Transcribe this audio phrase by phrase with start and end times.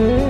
[0.00, 0.29] diferent.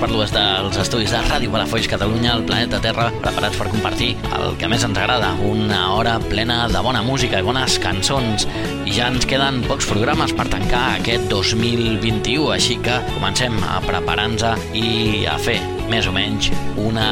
[0.00, 4.54] Parlo des dels estudis de Ràdio Palafolls Catalunya, el planeta Terra, preparats per compartir el
[4.56, 8.46] que més ens agrada, una hora plena de bona música i bones cançons.
[8.88, 14.64] I ja ens queden pocs programes per tancar aquest 2021, així que comencem a preparar-nos
[14.72, 15.58] i a fer
[15.90, 16.48] més o menys
[16.80, 17.10] una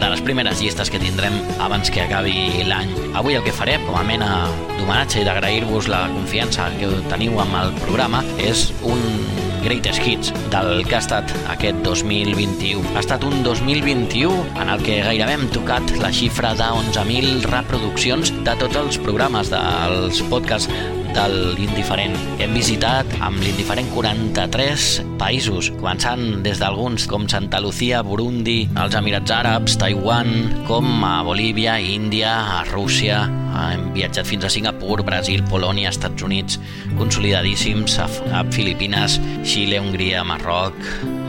[0.00, 2.90] de les primeres llistes que tindrem abans que acabi l'any.
[3.14, 4.32] Avui el que faré, com a mena
[4.74, 9.21] d'homenatge i d'agrair-vos la confiança que teniu amb el programa, és un
[9.62, 12.82] Greatest Hits del que ha estat aquest 2021.
[12.94, 18.34] Ha estat un 2021 en el que gairebé hem tocat la xifra de 11.000 reproduccions
[18.42, 20.70] de tots els programes dels podcasts
[21.12, 21.24] de
[21.56, 22.14] l'Indiferent.
[22.40, 24.88] Hem visitat amb l'Indiferent 43
[25.20, 31.78] països, començant des d'alguns com Santa Lucía, Burundi, els Emirats Àrabs, Taiwan, com a Bolívia,
[31.80, 36.58] Índia, a Rússia, hem viatjat fins a Singapur, Brasil, Polònia, Estats Units,
[36.98, 38.08] consolidadíssims, a,
[38.40, 40.78] a Filipines, Xile, Hongria, Marroc,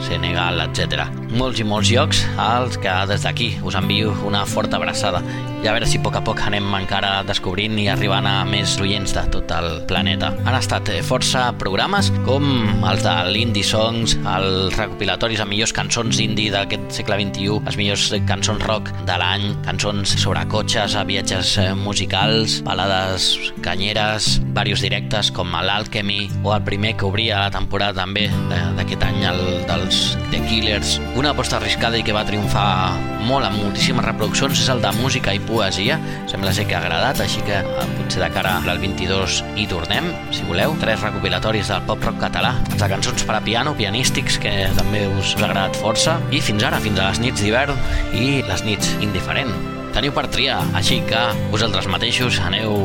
[0.08, 1.08] Senegal, etc.
[1.34, 5.24] Molts i molts llocs als que des d'aquí us envio una forta abraçada
[5.64, 8.74] i a veure si a poc a poc anem encara descobrint i arribant a més
[8.84, 10.34] oients de tot el planeta.
[10.44, 12.44] Han estat eh, força programes com
[12.90, 18.10] els de l'Indie Songs, els recopilatoris amb millors cançons indie d'aquest segle XXI, les millors
[18.28, 23.32] cançons rock de l'any, cançons sobre cotxes, a viatges eh, musicals, balades
[23.64, 28.28] canyeres, varios directes com l'Alchemy o el primer que obria la temporada també
[28.76, 29.93] d'aquest any, el dels
[30.32, 30.96] The Killers.
[31.20, 32.96] Una aposta arriscada i que va triomfar
[33.28, 36.00] molt amb moltíssimes reproduccions és el de música i poesia.
[36.32, 40.10] Sembla ser que ha agradat, així que eh, potser de cara al 22 hi tornem,
[40.34, 40.78] si voleu.
[40.82, 45.46] Tres recopilatoris del pop-rock català, de cançons per a piano, pianístics, que també us ha
[45.46, 46.18] agradat força.
[46.34, 47.78] I fins ara, fins a les nits d'hivern
[48.18, 49.54] i les nits indiferent
[49.94, 51.22] teniu per triar, així que
[51.54, 52.76] vosaltres mateixos aneu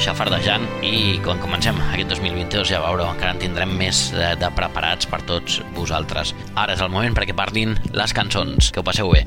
[0.00, 5.08] xafardejant i quan comencem aquest 2022 ja veureu, encara en tindrem més de, de preparats
[5.10, 6.32] per tots vosaltres.
[6.56, 8.72] Ara és el moment perquè parlin les cançons.
[8.72, 9.26] Que ho passeu bé.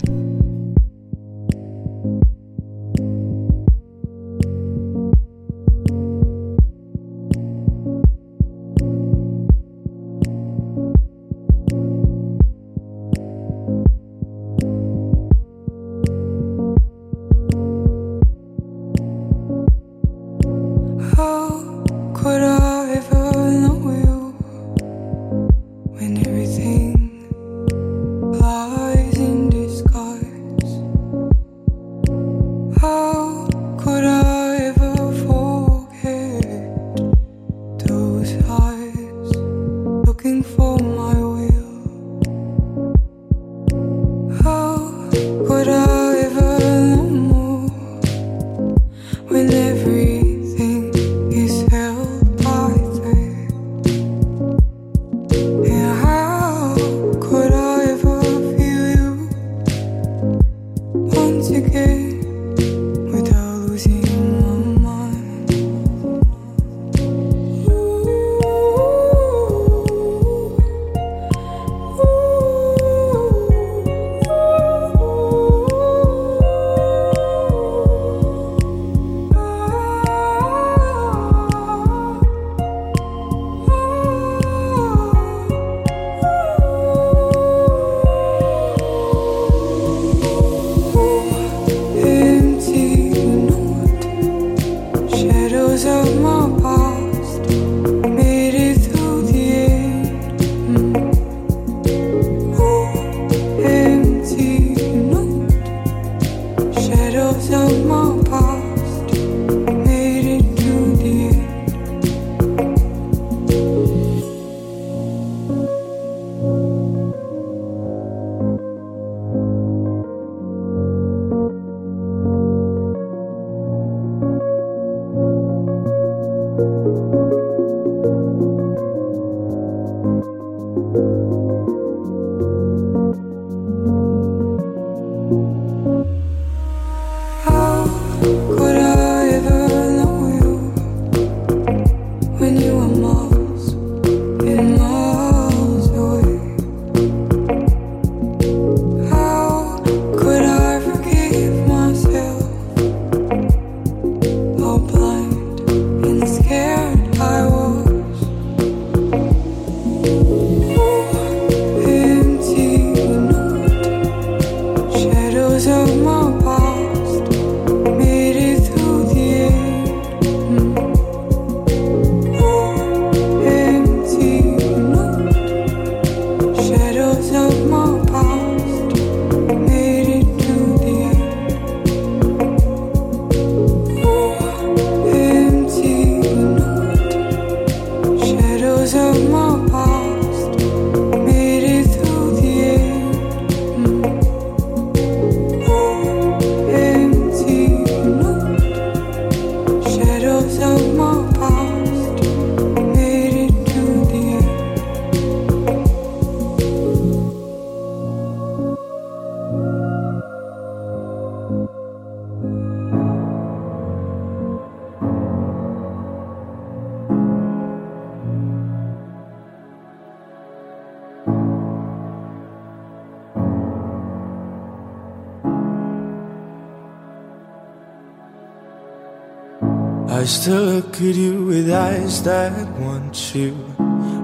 [230.28, 233.54] I still look at you with eyes that want you.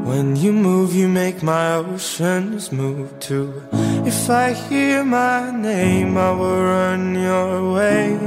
[0.03, 3.63] When you move, you make my oceans move too.
[4.05, 8.19] If I hear my name, I will run your way.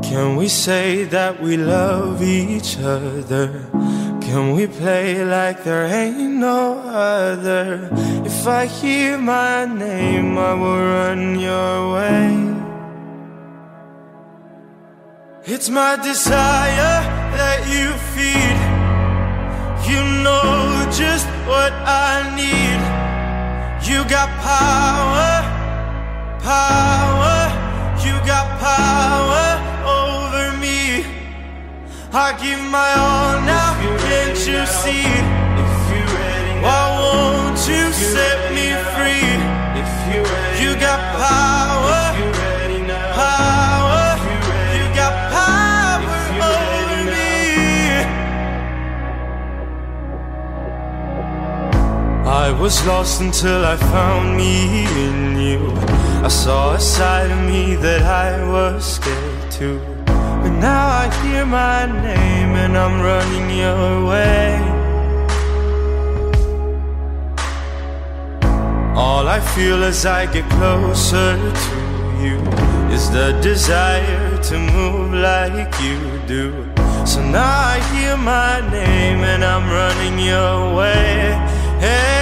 [0.00, 3.68] Can we say that we love each other?
[4.22, 7.90] Can we play like there ain't no other?
[8.24, 12.61] If I hear my name, I will run your way.
[15.54, 16.96] It's my desire
[17.36, 18.58] that you feed.
[19.84, 22.80] You know just what I need.
[23.84, 25.44] You got power,
[26.40, 27.36] power.
[28.00, 29.46] You got power
[30.00, 31.04] over me.
[32.14, 33.76] I give my all now,
[34.08, 35.04] can't you see?
[35.64, 39.28] If you ready now, Why won't you set me free?
[39.82, 39.92] If
[40.62, 42.01] You got power, power.
[52.62, 55.60] Was lost until I found me in you.
[56.22, 59.80] I saw a side of me that I was scared to.
[60.06, 64.54] But now I hear my name and I'm running your way.
[68.94, 71.30] All I feel as I get closer
[71.66, 71.76] to
[72.24, 72.38] you
[72.94, 75.98] is the desire to move like you
[76.28, 76.46] do.
[77.04, 81.32] So now I hear my name and I'm running your way.
[81.80, 82.21] Hey.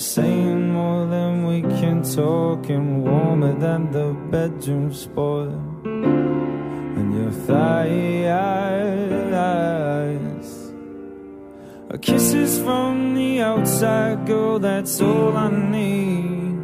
[0.00, 5.52] saying more than we can talk, and warmer than the bedroom spoil.
[5.84, 8.26] And your thighs
[11.90, 16.56] are kisses from the outside, girl, that's all I need.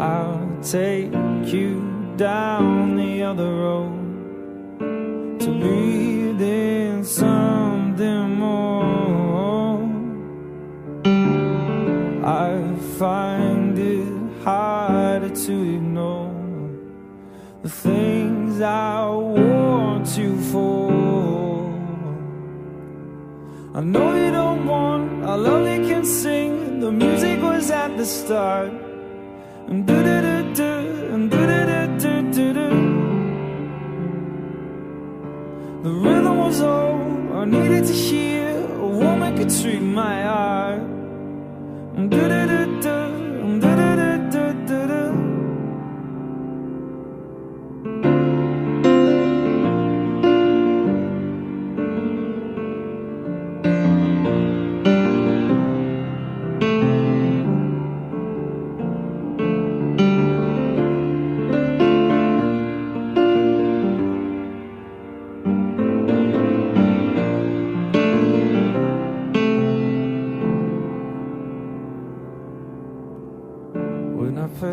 [0.00, 1.12] I'll take
[1.52, 1.82] you
[2.16, 4.80] down the other road
[5.40, 7.43] to breathe in something
[12.98, 16.70] find it harder to ignore
[17.62, 20.92] the things I want you for.
[23.74, 26.78] I know you don't want, I love you can sing.
[26.78, 28.72] The music was at the start.
[29.66, 32.70] And do do do do do do do do do.
[35.82, 37.00] The rhythm was all
[37.40, 38.50] I needed to hear.
[38.86, 40.82] A woman could treat my heart.
[41.96, 42.73] And do do do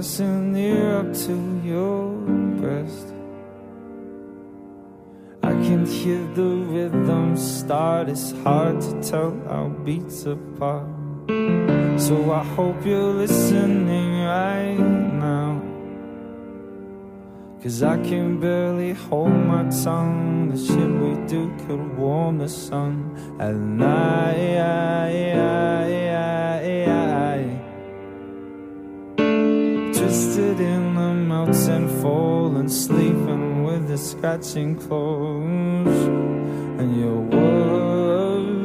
[0.01, 2.09] When I press near up to your
[2.59, 3.13] breast,
[5.43, 8.09] I can hear the rhythm start.
[8.09, 10.87] It's hard to tell our beats apart.
[11.99, 15.61] So I hope you're listening right now.
[17.61, 20.49] Cause I can barely hold my tongue.
[20.49, 24.41] The shit we do could warm the sun at night.
[30.01, 36.07] Twisted in the melting fall and sleeping with the scratching clothes
[36.79, 38.57] and your words.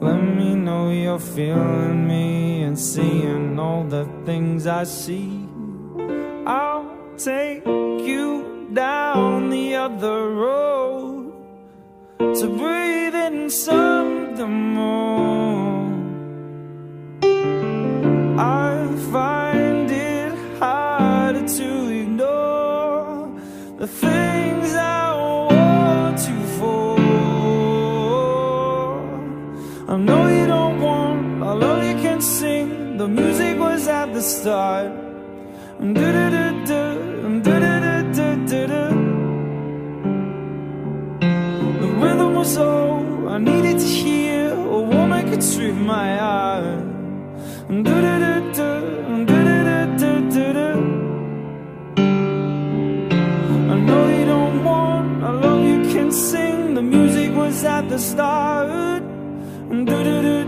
[0.00, 5.48] Let me know you're feeling me and seeing all the things I see.
[6.46, 11.32] I'll take you down the other road
[12.18, 15.11] to breathe in something more.
[33.02, 34.92] The music was at the start.
[35.80, 36.82] Do do do do,
[37.46, 37.80] do do
[38.16, 38.84] do do do.
[41.82, 44.52] The rhythm was all I needed to hear.
[44.52, 46.78] A woman could treat my heart.
[47.66, 48.70] Do do do do,
[49.30, 50.70] do do do do do.
[53.72, 56.74] I know you don't want, love you can sing.
[56.74, 59.02] The music was at the start.
[59.70, 60.41] Do do, do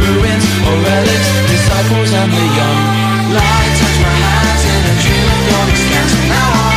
[0.00, 2.78] Ruins or relics, disciples and the young.
[3.36, 6.12] Light touch my hands in a dream of your expanse.
[6.28, 6.69] Now on,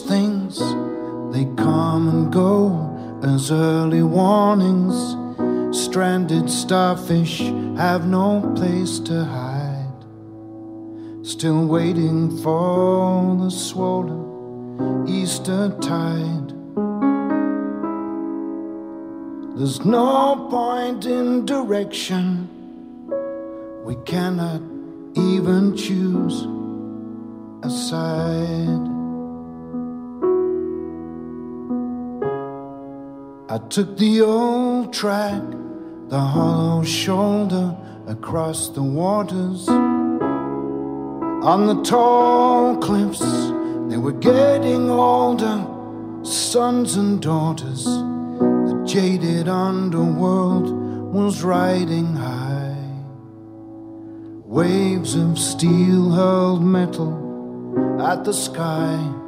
[0.00, 0.58] things,
[1.32, 5.16] they come and go as early warnings.
[5.76, 7.40] Stranded starfish
[7.76, 10.04] have no place to hide.
[11.22, 16.52] Still waiting for the swollen Easter tide.
[19.56, 22.48] There's no point in direction.
[23.84, 24.60] We cannot
[25.16, 26.46] even choose
[27.62, 28.75] a side.
[33.56, 35.42] I took the old track,
[36.10, 37.74] the hollow shoulder
[38.06, 39.66] across the waters.
[41.42, 43.24] On the tall cliffs,
[43.88, 45.66] they were getting older,
[46.22, 47.86] sons and daughters.
[47.86, 50.68] The jaded underworld
[51.14, 52.76] was riding high.
[54.44, 59.25] Waves of steel hurled metal at the sky.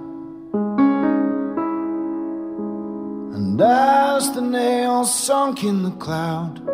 [3.59, 6.64] And as the nails sunk in the cloud,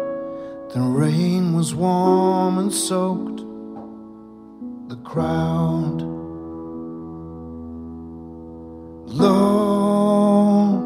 [0.74, 3.38] the rain was warm and soaked
[4.90, 6.02] the crowd.
[9.06, 10.82] Lord,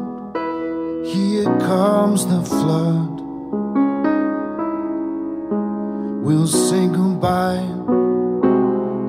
[1.05, 3.19] here comes the flood.
[6.23, 7.67] We'll say goodbye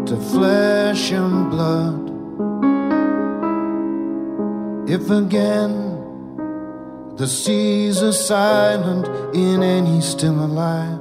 [0.06, 2.10] to flesh and blood.
[4.90, 5.89] If again
[7.20, 9.06] the seas are silent
[9.36, 10.98] in any still alive,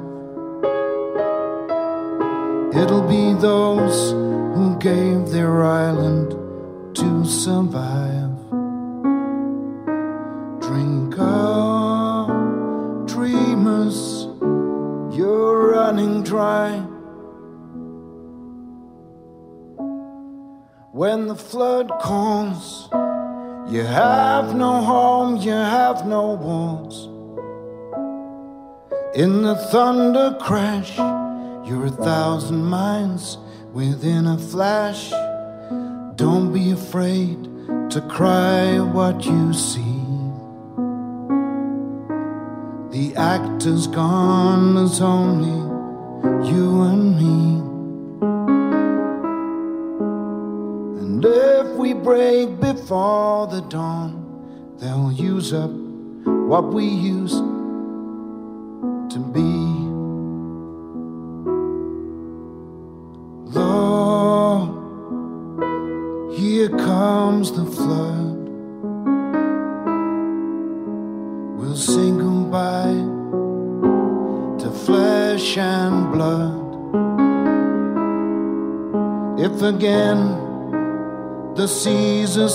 [2.75, 6.31] it'll be those who gave their island
[6.93, 8.35] to survive.
[10.59, 12.27] Drink up,
[13.07, 14.27] dreamers,
[15.17, 16.79] you're running dry.
[20.91, 22.89] When the flood calls,
[23.69, 27.05] you have no home, you have no walls.
[29.15, 30.97] In the thunder crash,
[31.67, 33.37] you're a thousand miles
[33.71, 35.11] within a flash.
[36.15, 37.43] Don't be afraid
[37.91, 39.99] to cry what you see.
[42.91, 45.59] The actor's gone, there's only
[46.49, 47.48] you and me.
[52.09, 57.48] Break before the dawn, they'll use up what we used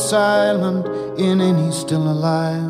[0.08, 0.86] silent
[1.18, 2.63] in any still alive.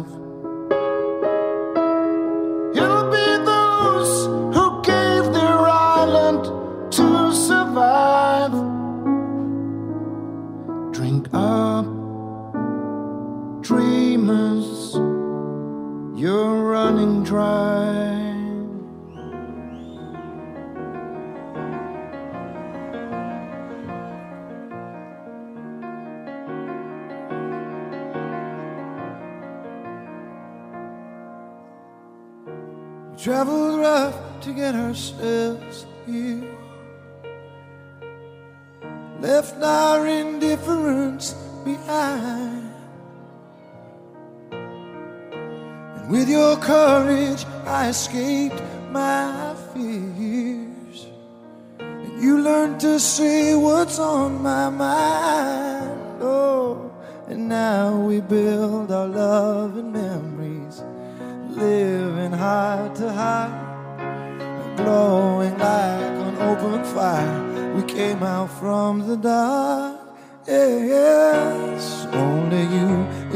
[62.85, 67.75] Heart to heart glowing like an open fire.
[67.75, 70.01] We came out from the dark.
[70.47, 72.91] Yes, only you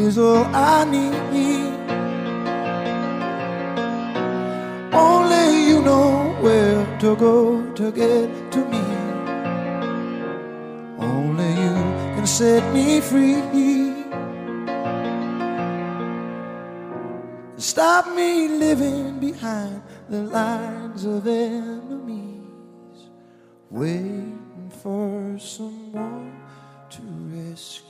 [0.07, 1.73] is all I need.
[4.93, 8.85] Only you know where to go to get to me.
[10.99, 11.75] Only you
[12.15, 13.88] can set me free.
[17.79, 23.07] Stop me living behind the lines of enemies,
[23.71, 26.43] waiting for someone
[26.91, 27.03] to
[27.37, 27.88] rescue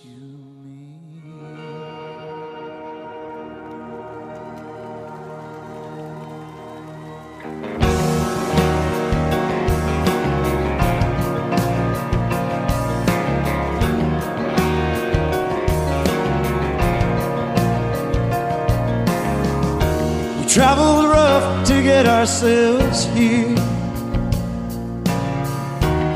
[20.58, 23.54] traveled rough to get ourselves here.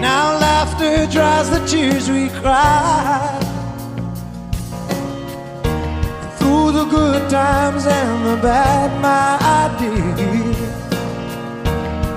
[0.08, 3.44] Now laughter dries the tears we cried.
[6.38, 9.38] Through the good times and the bad, my
[9.78, 10.10] dear,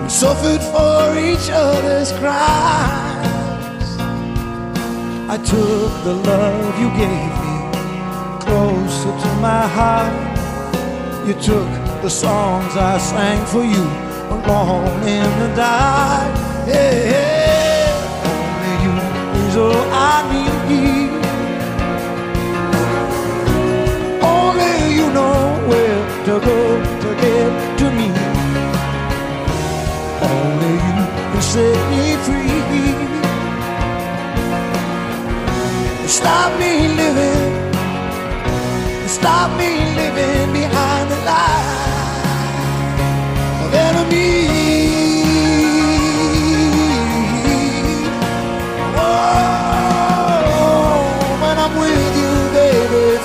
[0.02, 3.88] we suffered for each other's crimes.
[5.30, 7.56] I took the love you gave me
[8.46, 11.28] closer to my heart.
[11.28, 13.86] You took the songs I sang for you
[14.36, 16.30] alone in the dark.
[16.68, 18.30] Yeah, yeah.
[18.30, 18.94] only you
[19.42, 21.12] is all I need.
[24.22, 25.40] Only you know
[25.70, 26.60] where to go
[27.04, 28.08] to get to me.
[30.30, 30.98] Only you
[31.32, 32.54] can set me free.
[36.08, 37.66] Stop me living
[39.08, 41.85] stop me living behind the line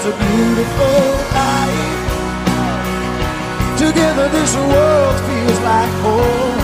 [0.02, 1.02] it's a beautiful
[1.36, 1.92] life.
[3.76, 6.58] Together, this world feels like home.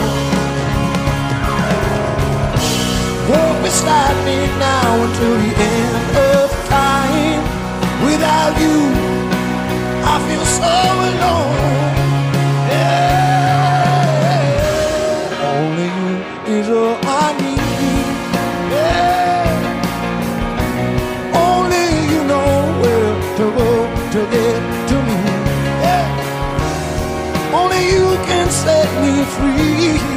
[3.29, 7.42] Walk beside me now until the end of time.
[8.07, 8.79] Without you,
[10.12, 10.75] I feel so
[11.11, 11.57] alone.
[12.72, 12.96] Yeah.
[15.53, 16.12] Only you
[16.57, 16.95] is all
[24.31, 25.15] to get to me.
[25.83, 27.55] Yeah.
[27.55, 30.15] Only you can set me free.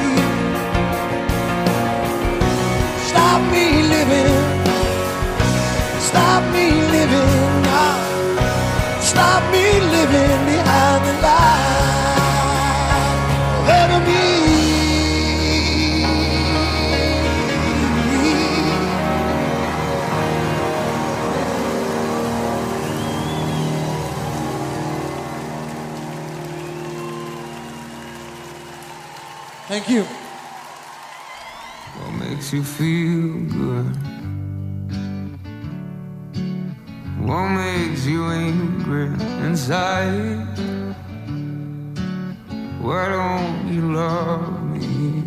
[29.80, 30.04] Thank you.
[31.96, 33.96] What makes you feel good?
[37.26, 39.06] What makes you angry
[39.46, 40.60] inside?
[42.82, 45.24] Why don't you love me?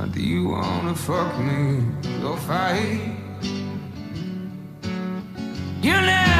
[0.00, 1.84] Or do you wanna fuck me?
[2.22, 3.12] Go fight.
[5.82, 6.35] You never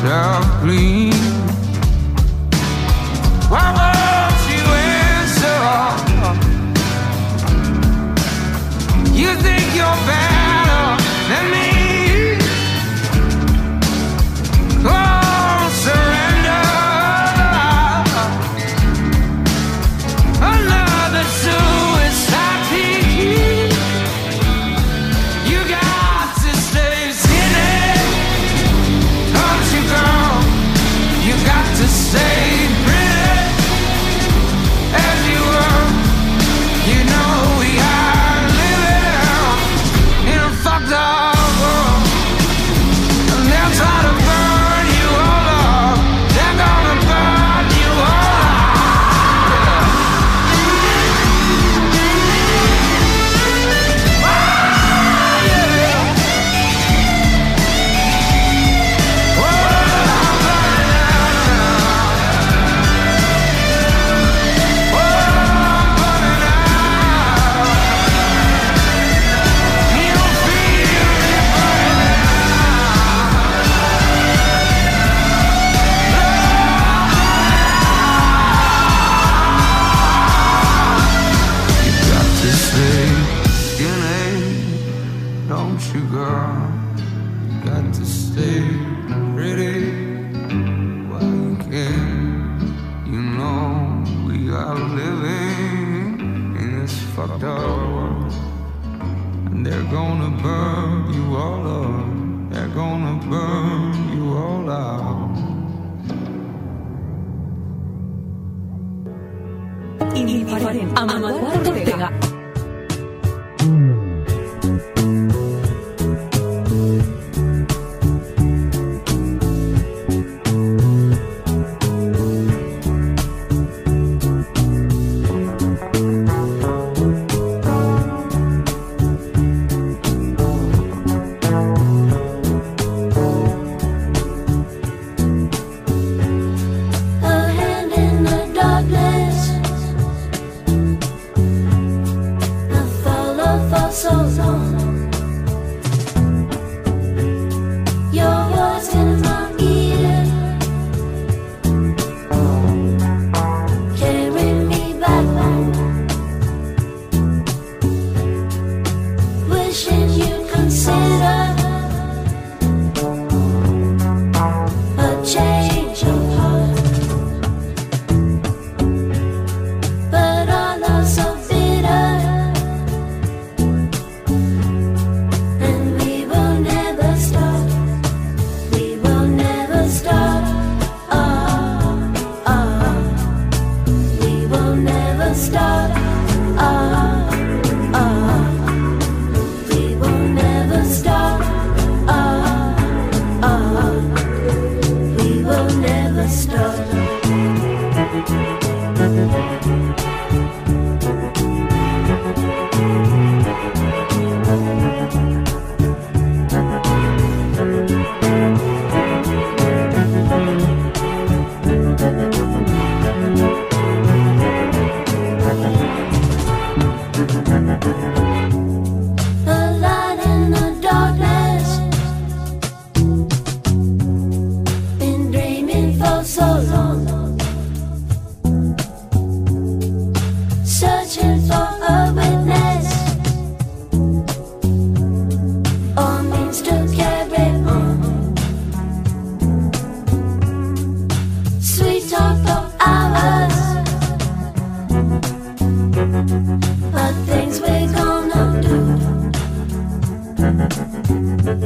[0.00, 0.99] softly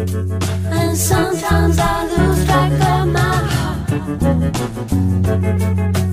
[0.06, 3.88] And sometimes I lose track of my heart.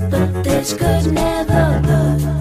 [0.10, 2.41] But this could never look.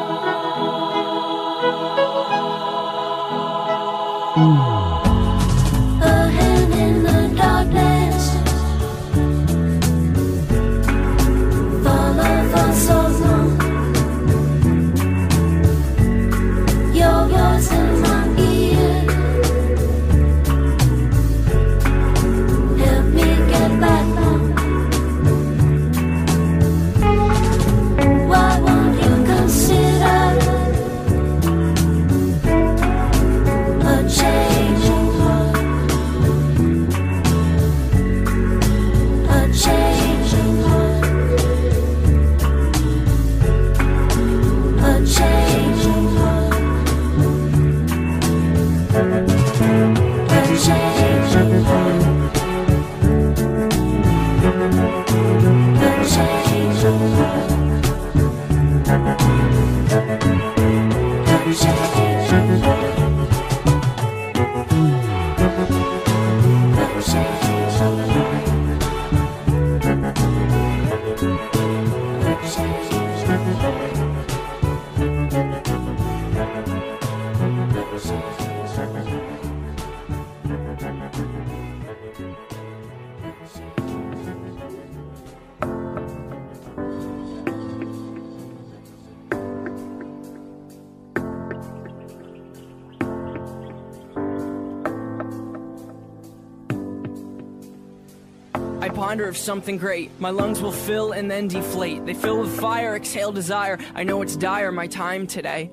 [99.11, 100.09] I ponder of something great.
[100.21, 102.05] My lungs will fill and then deflate.
[102.05, 103.77] They fill with fire, exhale desire.
[103.93, 105.69] I know it's dire, my time today.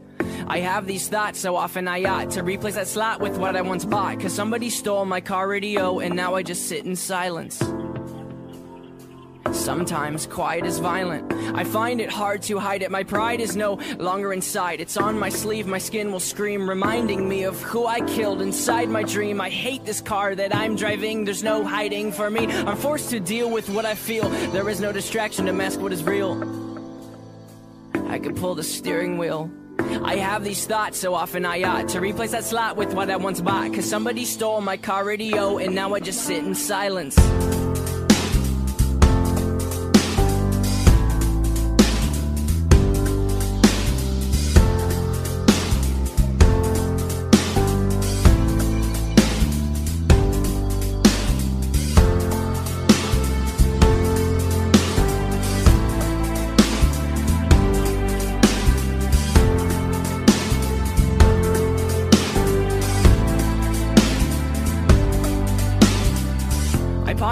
[0.48, 3.62] I have these thoughts so often I ought to replace that slot with what I
[3.62, 4.18] once bought.
[4.18, 7.62] Cause somebody stole my car radio and now I just sit in silence.
[9.52, 11.27] Sometimes quiet is violent.
[11.58, 12.90] I find it hard to hide it.
[12.92, 14.80] My pride is no longer inside.
[14.80, 18.88] It's on my sleeve, my skin will scream, reminding me of who I killed inside
[18.88, 19.40] my dream.
[19.40, 21.24] I hate this car that I'm driving.
[21.24, 22.46] There's no hiding for me.
[22.46, 24.28] I'm forced to deal with what I feel.
[24.52, 26.32] There is no distraction to mask what is real.
[28.06, 29.50] I could pull the steering wheel.
[30.04, 33.16] I have these thoughts so often I ought to replace that slot with what I
[33.16, 33.74] once bought.
[33.74, 37.16] Cause somebody stole my car radio and now I just sit in silence.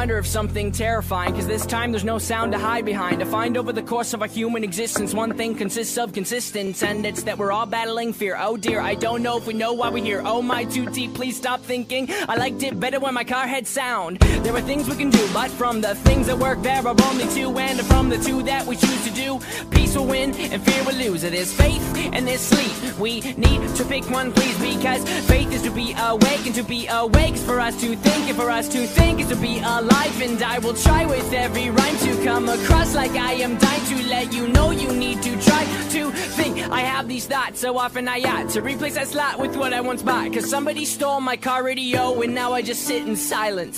[0.07, 3.19] Of something terrifying, cause this time there's no sound to hide behind.
[3.19, 7.05] To find over the course of our human existence, one thing consists of consistence, and
[7.05, 8.37] it's that we're all battling fear.
[8.39, 10.23] Oh dear, I don't know if we know why we're here.
[10.25, 12.09] Oh my, too deep, please stop thinking.
[12.29, 14.21] I liked it better when my car had sound.
[14.21, 17.27] There are things we can do, but from the things that work, there are only
[17.35, 19.41] two, and from the two that we choose to do,
[19.71, 21.25] peace will win and fear will lose.
[21.25, 21.83] It is faith
[22.13, 22.99] and there's sleep.
[22.99, 26.87] We need to pick one, please, because faith is to be awake, and to be
[26.87, 29.96] awake is for us to think, and for us to think is to be alive.
[30.19, 34.09] And I will try with every rhyme to come across like I am dying to
[34.09, 36.59] let you know you need to try to think.
[36.71, 39.81] I have these thoughts so often I ought to replace that slot with what I
[39.83, 40.33] once bought.
[40.33, 43.77] Cause somebody stole my car radio, and now I just sit in silence.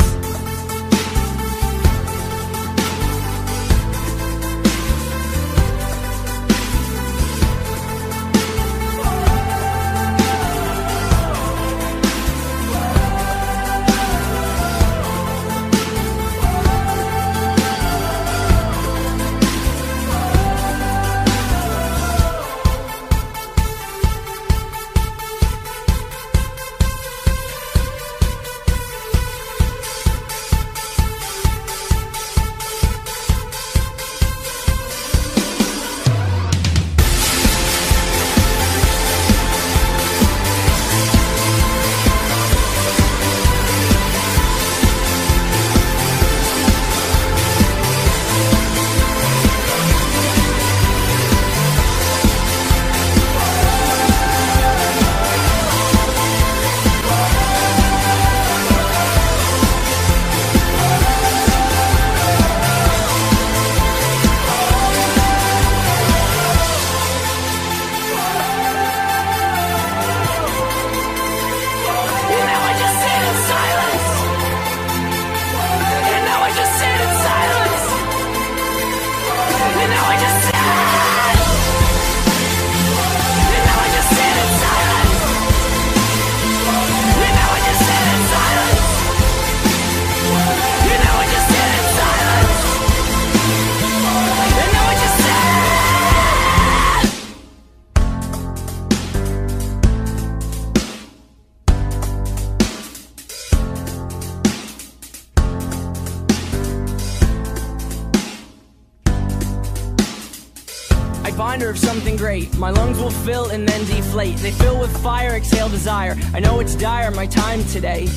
[117.81, 118.09] today.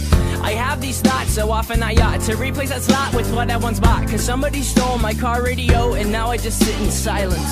[0.42, 3.58] I have these thoughts so often I ought to replace that slot with what I
[3.58, 4.08] once bought.
[4.10, 7.52] Cause somebody stole my car radio and now I just sit in silence.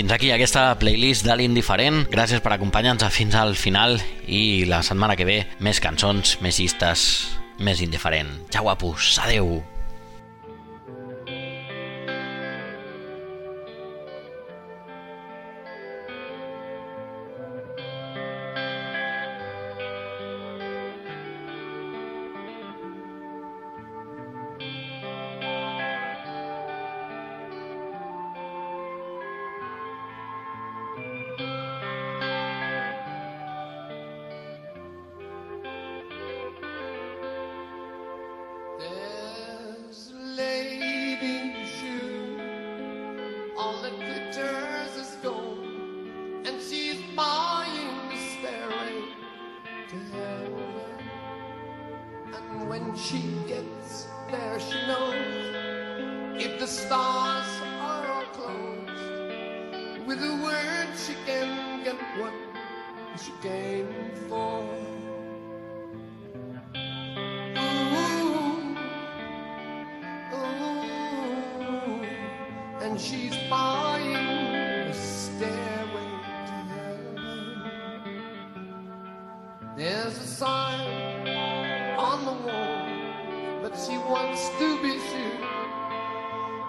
[0.00, 2.06] fins aquí aquesta playlist de l'Indiferent.
[2.08, 7.02] Gràcies per acompanyar-nos fins al final i la setmana que ve més cançons, més llistes,
[7.60, 8.32] més indiferent.
[8.48, 9.18] Ja guapos.
[9.20, 9.58] Adeu.
[72.90, 76.10] and she's buying a stairway
[76.46, 77.16] to heaven.
[79.76, 81.28] There's a sign
[81.96, 85.46] on the wall that she wants to be sure.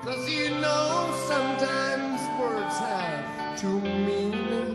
[0.03, 4.70] Cause you know sometimes words have two meanings.